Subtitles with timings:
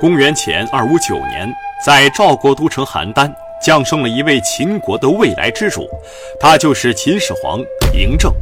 [0.00, 1.54] 公元前二五九年，
[1.84, 3.30] 在赵国都城邯郸
[3.62, 5.86] 降生了一位秦国的未来之主，
[6.40, 7.60] 他就是秦始皇
[7.92, 8.32] 嬴政。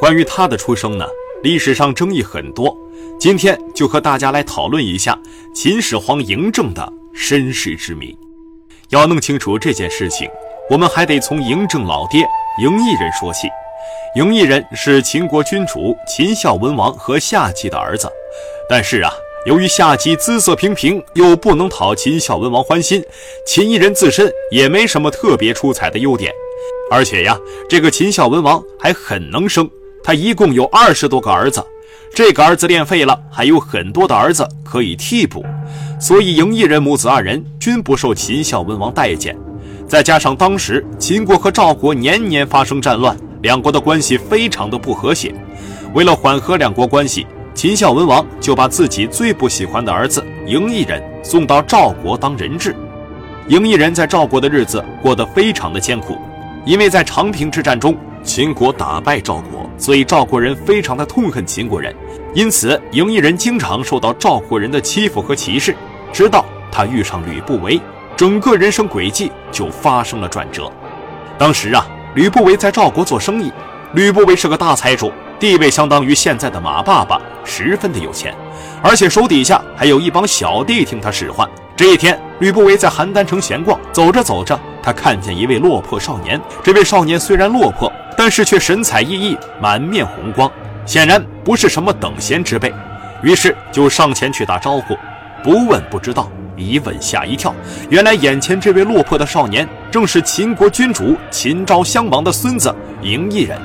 [0.00, 1.06] 关于他的出生呢，
[1.42, 2.74] 历史上争议很多。
[3.20, 5.18] 今天就和大家来讨论一下
[5.54, 8.16] 秦始皇嬴政的身世之谜。
[8.88, 10.26] 要弄清楚这件事情，
[10.70, 12.26] 我们还得从嬴政老爹
[12.58, 13.48] 嬴异人说起。
[14.16, 18.10] 嬴异人是秦国君主秦孝文王和夏姬的儿子，
[18.66, 19.12] 但是啊。
[19.46, 23.00] 由于夏姬姿色平平，又不能讨秦孝文王欢心，
[23.46, 26.32] 秦异人自身也没什么特别出彩的优点。
[26.90, 27.38] 而且呀，
[27.68, 29.70] 这个秦孝文王还很能生，
[30.02, 31.64] 他一共有二十多个儿子。
[32.12, 35.44] 这个儿子练废了，还有很多的儿子可以替补，
[36.00, 39.38] 所以嬴异人母子二人均不受秦孝文王待见。
[39.86, 45.32] 再加上当时秦国和赵国年年发生战乱，两国的关系非常的不和谐。
[45.94, 47.24] 为了缓和两国关系。
[47.56, 52.76] 秦孝文王就把自己最不喜欢的儿子嬴异人送到赵国当人质。
[53.48, 56.18] 嬴异人在赵国的日子过得非常的艰苦，
[56.66, 61.96] 因为在长平之战中，秦国打败赵国，所以赵国人非常的痛恨秦国人，
[62.34, 65.74] 因此嬴异人经常受到赵国人的欺负和歧视。
[66.12, 67.80] 直到他遇上吕不韦，
[68.14, 70.70] 整个人生轨迹就发生了转折。
[71.38, 73.50] 当时啊，吕不韦在赵国做生意，
[73.94, 75.10] 吕不韦是个大财主。
[75.38, 78.34] 地位相当于现在的马爸爸，十分的有钱，
[78.82, 81.46] 而且手底下还有一帮小弟听他使唤。
[81.76, 86.40] 这一天，吕不韦在邯郸城闲逛，走着走着，他看见一位落魄少年。
[86.62, 90.50] 这位少年虽然落魄，但是却神采奕奕，满面红光，
[90.86, 92.72] 显然不是什么等闲之辈。
[93.22, 94.96] 于是就上前去打招呼，
[95.44, 97.54] 不问不知道，一问吓一跳，
[97.90, 103.60] 原来眼前这位落魄的少年正是秦国君主秦昭襄王的孙子嬴异人。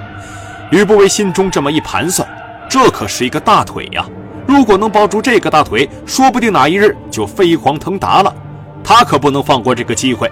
[0.72, 2.26] 吕不韦心中这么一盘算，
[2.70, 4.06] 这可是一个大腿呀！
[4.48, 8.34] 如果能抱住这个大腿，说不定哪一日就飞黄腾达了。
[8.82, 10.32] 他可不能放过这个机会。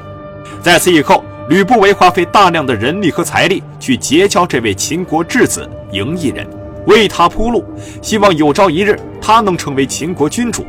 [0.62, 6.48] 在此以后，吕不韦花费大量的人力和财力去结交这位秦国质子嬴异人，
[6.88, 7.62] 为他铺路，
[8.02, 10.66] 希望有朝一日他能成为秦国君主。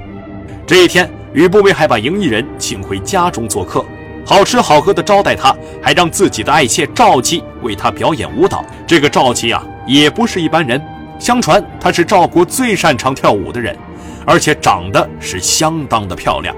[0.67, 3.85] 这一天，吕不韦还把嬴异人请回家中做客。
[4.25, 8.65] 好吃好喝的招待他，还让自己的爱妾赵姬为他表演舞蹈。
[8.87, 10.81] 这个赵姬啊，也不是一般人。
[11.19, 13.77] 相传她是赵国最擅长跳舞的人，
[14.25, 16.57] 而且长得是相当的漂亮，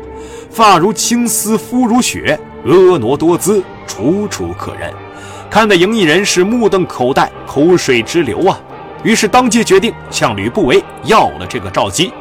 [0.48, 4.92] 发如青丝，肤如雪，婀娜多姿，楚楚可人，
[5.50, 8.56] 看得嬴异人是目瞪口呆，口水直流啊。
[9.02, 12.12] 于是当即决定向吕不韦要了这个赵姬，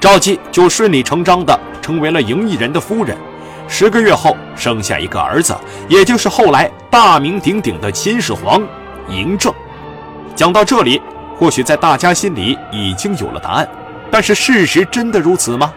[0.00, 3.16] 赵姬就顺理成章的成为了嬴异人的夫人。
[3.76, 5.52] 十个月后，生下一个儿子，
[5.88, 8.62] 也就是后来大名鼎鼎的秦始皇
[9.08, 9.52] 嬴政。
[10.36, 11.02] 讲到这里，
[11.36, 13.68] 或许在大家心里已经有了答案，
[14.12, 15.72] 但是事实真的如此吗？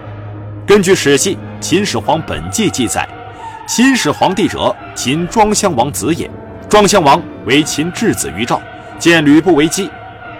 [0.63, 3.09] 根据《史记·秦始皇本纪》记载，
[3.67, 6.29] 秦始皇帝者，秦庄襄王子也。
[6.69, 8.61] 庄襄王为秦质子于赵，
[8.99, 9.89] 见吕不韦姬，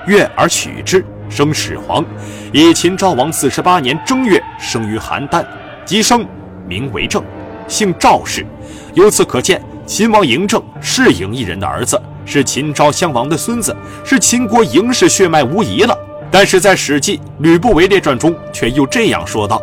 [0.05, 2.05] 悦而娶之，生始皇。
[2.53, 5.43] 以秦昭王四十八年正月生于邯郸，
[5.85, 6.23] 即生，
[6.67, 7.23] 名为政。
[7.67, 8.45] 姓赵氏，
[8.93, 15.97] 由此可见，秦王嬴政是嬴异人的儿子，是秦昭襄王的孙子，是秦国嬴氏血脉无疑了。
[16.29, 19.61] 但是在《史记·吕不韦列传》中，却又这样说道：“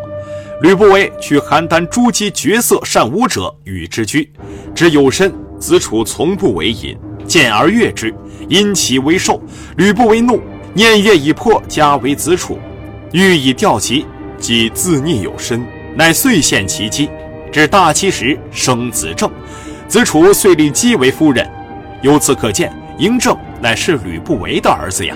[0.62, 4.30] 吕不韦取邯郸诸姬绝色善舞者与之居，
[4.74, 8.14] 之有身，子楚从不为饮，见而悦之，
[8.48, 9.42] 因其为寿。
[9.76, 10.40] 吕不韦怒，
[10.72, 12.58] 念月已破，加为子楚，
[13.12, 14.06] 欲以吊其，
[14.38, 17.10] 即自逆有身，乃遂献其姬。”
[17.54, 19.30] 至大七时，生子正，
[19.86, 21.48] 子楚遂立姬为夫人。
[22.02, 25.14] 由此可见，嬴政乃是吕不韦的儿子呀。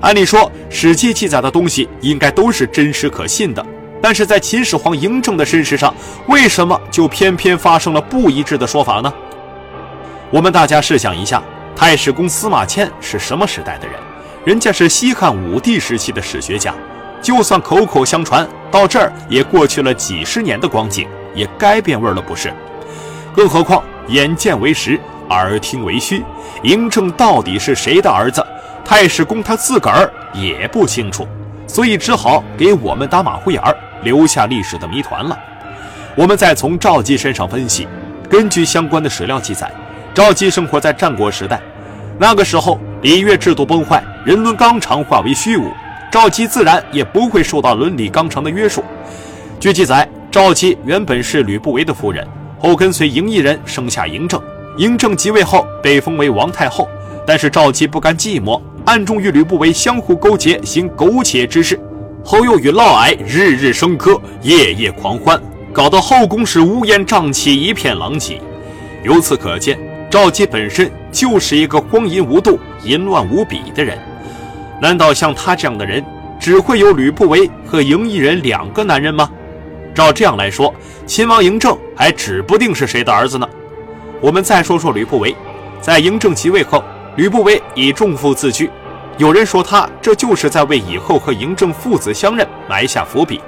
[0.00, 0.40] 按理说，
[0.70, 3.62] 《史记》记载的东西应该都是真实可信的，
[4.00, 5.94] 但是在秦始皇嬴政的身世上，
[6.28, 9.12] 为什么就偏偏发生了不一致的说法呢？
[10.30, 11.42] 我们大家试想一下，
[11.76, 13.96] 太史公司马迁是什么时代的人？
[14.46, 16.74] 人家是西汉武帝时期的史学家，
[17.20, 21.06] 就算口口相传，到这儿也过去了几十年的光景。
[21.32, 22.52] 也该变味了，不是？
[23.32, 24.98] 更何况眼见为实，
[25.28, 26.24] 耳听为虚，
[26.64, 28.44] 嬴政到底是谁的儿子？
[28.84, 31.28] 太史公他自个儿也不清楚，
[31.68, 35.38] 所以只好给我们打马虎眼儿，留下历史的谜团了。
[36.16, 37.86] 我们再从赵姬身上分析，
[38.28, 39.70] 根据相关的史料记载，
[40.12, 41.60] 赵姬生活在战国时代，
[42.18, 45.70] 那个时候礼乐制度崩坏，人伦纲常化为虚无，
[46.10, 48.84] 赵姬自然也不会受到伦理纲常的约束。
[49.58, 50.08] 据记载。
[50.32, 52.24] 赵姬原本是吕不韦的夫人，
[52.56, 54.40] 后跟随嬴异人生下嬴政。
[54.78, 56.88] 嬴政即位后被封为王太后，
[57.26, 61.76] 但是赵姬不甘寂寞，暗中与吕不韦相互勾结，行苟且之事。
[62.24, 65.36] 后又与嫪毐日日笙歌，夜夜狂欢，
[65.72, 68.40] 搞得后宫是乌烟瘴气，一片狼藉。
[69.02, 69.76] 由此可见，
[70.08, 73.98] 赵姬本身就是一个荒淫无度、淫乱无比的人。
[74.80, 76.04] 难道像他这样的人，
[76.38, 79.30] 只会有吕不韦和赢异人两个男人吗？
[79.94, 80.74] 照这样来说，
[81.04, 83.46] 秦王嬴政还指不定是谁的儿子呢。
[84.20, 85.36] 我们再说说吕不韦，
[85.80, 86.82] 在嬴政即位后，
[87.16, 88.70] 吕不韦以重父自居，
[89.18, 93.40] 有人说他这就是在为以后和嬴政父子相认埋下伏笔，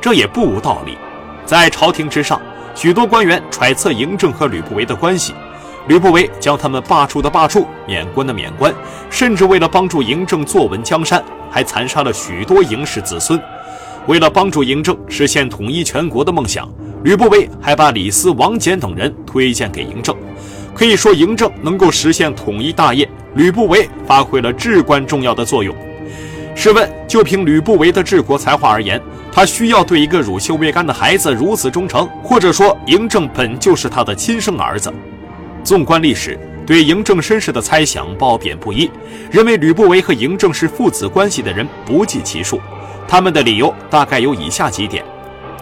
[0.00, 0.96] 这也不无道理。
[1.44, 2.40] 在朝廷之上，
[2.74, 5.34] 许多官员揣测嬴政和吕不韦的关系，
[5.88, 8.74] 吕不韦将他们罢黜的罢黜，免官的免官，
[9.08, 13.40] 甚至为了帮助嬴政坐稳江山，还残杀了许多嬴氏子孙。
[14.06, 16.68] 为了帮助嬴政实现统一全国的梦想，
[17.04, 20.14] 吕不韦还把李斯、王翦等人推荐给嬴政。
[20.74, 25.74] 可以说，嬴政能够实现统一大业，吕不韦发挥了至关重要的作用。
[26.54, 29.00] 试问，就凭吕不韦的治国才华而言，
[29.32, 34.92] 他需要对一个乳臭未干的孩子如此忠诚，或者说嬴政本就是他的亲生儿子？
[35.66, 38.88] 纵观历史，对嬴政身世的猜想褒贬不一，
[39.32, 42.60] 认为吕不韦和嬴政是父子关系的人不计其数。
[43.08, 45.04] 他们的理由大概有以下几点：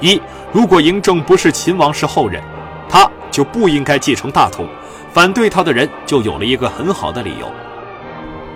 [0.03, 0.21] 一，
[0.53, 2.43] 如果嬴政不是秦王室后人，
[2.87, 4.69] 他就不应该继承大统，
[5.11, 7.47] 反对他的人就有了一个很好的理由；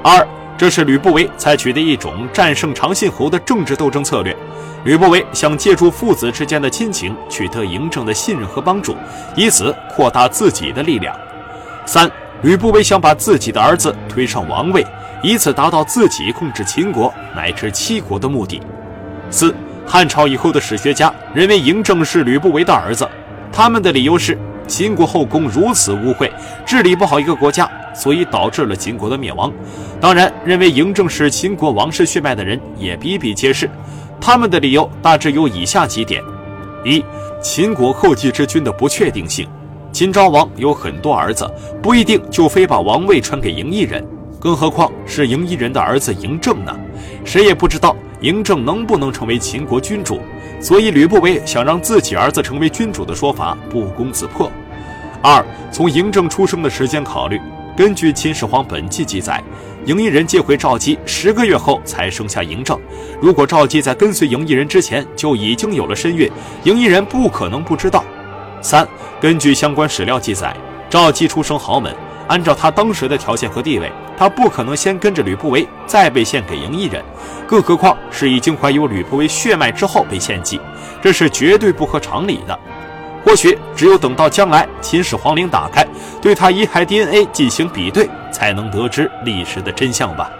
[0.04, 0.28] 二，
[0.58, 4.36] 这是吕不韦采取的一种战胜长信侯的政治斗争策略，
[4.84, 8.94] 吕不韦想借助父子之间的亲情取得嬴政的信任和帮助，
[9.34, 11.14] 以此扩大自己的力量；
[11.88, 12.10] 三，
[12.42, 14.86] 吕不韦想把自己的儿子推上王位，
[15.22, 18.60] 以此达到自己控制秦国乃至七国的目的。
[19.30, 19.54] 四
[19.86, 23.08] 汉朝以后的史学家认为嬴政是吕不韦的儿子，
[23.50, 26.30] 他们的理由是秦国后宫如此污秽，
[26.66, 29.50] 治理不好一个国家，所以导致了秦国的灭亡。
[29.98, 33.66] 当然，认为嬴政是秦国王室血脉的人也比比皆是，
[34.20, 36.22] 他们的理由大致有以下几点：
[36.84, 37.02] 一、
[37.40, 39.48] 秦国后继之君的不确定性，
[39.92, 41.50] 秦昭王有很多儿子，
[41.82, 44.04] 不一定就非把王位传给嬴异人，
[44.38, 46.74] 更何况是嬴异人的儿子嬴政呢？
[47.24, 47.96] 谁也不知道。
[48.20, 50.20] 嬴政能不能成为秦国君主？
[50.60, 54.50] 所以吕不韦想让自己儿子成为君主的说法不攻自破。
[55.22, 57.40] 二，从嬴政出生的时间考虑，
[57.76, 59.40] 根据《秦始皇本纪》记载，
[59.86, 62.76] 嬴异人接回赵姬十个月后才生下嬴政。
[63.20, 66.28] 如果赵姬在跟随嬴异人之前就已经有了身孕，
[66.64, 68.04] 嬴异人不可能不知道。
[68.60, 68.86] 三，
[69.20, 70.56] 根据相关史料记载，
[70.90, 71.94] 赵姬出生豪门。
[72.28, 77.02] 按照他当时的条件和地位，他不可能先跟着吕不韦，再被献给嬴异人，
[77.46, 80.60] 更何况是已经怀有吕不韦血脉之后被献祭，
[81.00, 82.58] 这是绝对不合常理的。
[83.24, 85.86] 或许只有等到将来秦始皇陵打开，
[86.20, 90.30] 对他遗骸 DNA 进行比对，才能得知历史的真相吧。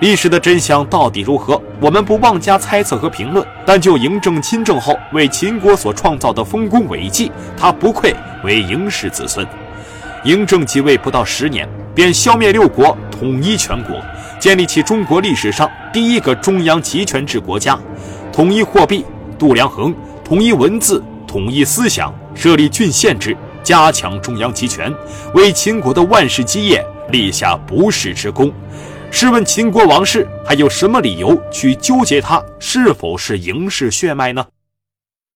[0.00, 3.44] 历史的真相到底如何，我们不妄加猜测和评论。
[3.66, 8.14] 但就嬴政亲政后为秦国所创造的丰功伟绩，他不愧
[8.44, 9.44] 为嬴氏子孙。
[10.24, 14.00] 嬴政即位不到十年，便消灭六国，统一全国，
[14.38, 17.76] 建立起中国历史上第一个中央集权制国家，
[18.32, 19.04] 统一货币，
[19.36, 19.92] 度量衡，
[20.24, 24.94] 统一文字，统一思想，设立郡县制，加强中央集权，
[25.34, 28.52] 为秦国的万世基业立下不世之功。
[29.10, 34.46] 试问秦国王室还有什么理由去纠结他是否是嬴氏血脉呢？